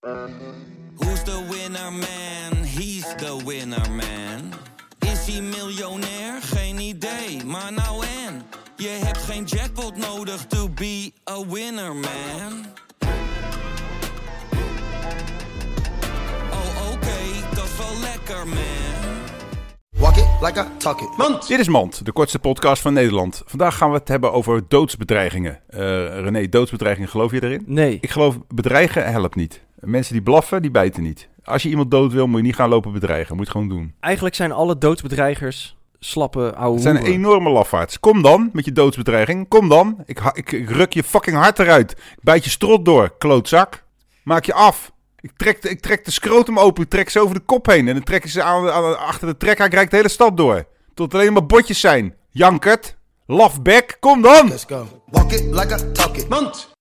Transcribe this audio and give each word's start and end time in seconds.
Who's 0.00 1.22
the 1.24 1.46
winner 1.50 1.90
man? 1.90 2.64
He's 2.64 3.04
the 3.16 3.36
winner 3.44 3.90
man. 3.90 4.52
Is 4.98 5.26
hij 5.26 5.42
miljonair? 5.42 6.42
Geen 6.42 6.78
idee, 6.78 7.44
maar 7.44 7.72
nou 7.72 8.04
en. 8.26 8.42
Je 8.76 8.88
hebt 8.88 9.18
geen 9.18 9.44
jackpot 9.44 9.96
nodig 9.96 10.46
to 10.46 10.68
be 10.68 11.12
a 11.30 11.46
winner 11.46 11.94
man. 11.94 12.66
Oh 16.50 16.92
oké, 16.92 17.54
dat 17.54 17.64
is 17.64 17.76
wel 17.78 18.00
lekker 18.00 18.46
man. 18.48 19.18
Walk 19.90 20.16
it 20.16 20.26
like 20.40 20.60
I 20.60 20.64
talk 20.76 21.00
it. 21.00 21.16
Mand. 21.16 21.48
Dit 21.48 21.58
is 21.58 21.68
Mand, 21.68 22.04
de 22.04 22.12
kortste 22.12 22.38
podcast 22.38 22.82
van 22.82 22.92
Nederland. 22.92 23.42
Vandaag 23.46 23.76
gaan 23.76 23.90
we 23.90 23.98
het 23.98 24.08
hebben 24.08 24.32
over 24.32 24.62
doodsbedreigingen. 24.68 25.60
Eh 25.68 25.80
René, 26.20 26.48
doodsbedreigingen, 26.48 27.08
geloof 27.10 27.30
je 27.32 27.42
erin? 27.42 27.62
Nee. 27.66 27.98
Ik 28.00 28.10
geloof, 28.10 28.38
bedreigen 28.48 29.10
helpt 29.10 29.34
niet. 29.34 29.60
Mensen 29.80 30.12
die 30.12 30.22
blaffen, 30.22 30.62
die 30.62 30.70
bijten 30.70 31.02
niet. 31.02 31.28
Als 31.44 31.62
je 31.62 31.68
iemand 31.68 31.90
dood 31.90 32.12
wil, 32.12 32.26
moet 32.26 32.36
je 32.40 32.46
niet 32.46 32.54
gaan 32.54 32.68
lopen 32.68 32.92
bedreigen. 32.92 33.36
Moet 33.36 33.46
je 33.46 33.52
het 33.52 33.60
gewoon 33.62 33.78
doen. 33.78 33.94
Eigenlijk 34.00 34.34
zijn 34.34 34.52
alle 34.52 34.78
doodsbedreigers 34.78 35.76
slappe 35.98 36.54
ouwe 36.54 36.74
Het 36.74 36.82
zijn 36.82 36.96
hoeren. 36.96 37.14
enorme 37.14 37.50
lafaards. 37.50 38.00
Kom 38.00 38.22
dan 38.22 38.50
met 38.52 38.64
je 38.64 38.72
doodsbedreiging. 38.72 39.48
Kom 39.48 39.68
dan. 39.68 40.02
Ik, 40.06 40.20
ik, 40.32 40.52
ik 40.52 40.70
ruk 40.70 40.92
je 40.92 41.02
fucking 41.02 41.36
hart 41.36 41.58
eruit. 41.58 41.90
Ik 41.92 42.22
bijt 42.22 42.44
je 42.44 42.50
strot 42.50 42.84
door, 42.84 43.14
klootzak. 43.18 43.84
Maak 44.24 44.44
je 44.44 44.54
af. 44.54 44.92
Ik 45.20 45.30
trek, 45.36 45.62
de, 45.62 45.68
ik 45.70 45.80
trek 45.80 46.04
de 46.04 46.10
scrotum 46.10 46.58
open. 46.58 46.82
Ik 46.82 46.90
trek 46.90 47.08
ze 47.10 47.20
over 47.20 47.34
de 47.34 47.40
kop 47.40 47.66
heen. 47.66 47.88
En 47.88 47.94
dan 47.94 48.02
trek 48.02 48.22
je 48.22 48.28
ze 48.28 48.42
aan, 48.42 48.70
aan- 48.70 48.98
achter 48.98 49.28
de 49.28 49.36
trekker. 49.36 49.66
Ik 49.66 49.72
rijk 49.72 49.90
de 49.90 49.96
hele 49.96 50.08
stad 50.08 50.36
door. 50.36 50.64
Tot 50.94 51.12
het 51.12 51.20
alleen 51.20 51.32
maar 51.32 51.46
botjes 51.46 51.80
zijn. 51.80 52.14
Jankert. 52.30 52.96
Lafbek. 53.26 53.96
Kom 54.00 54.22
dan. 54.22 54.48
Let's 54.48 54.64
go. 54.68 54.86
Walk 55.06 55.32
it 55.32 55.42
like 55.44 55.74
I 55.74 55.92
talk 55.92 56.16
it. 56.16 56.28
Mand. 56.28 56.74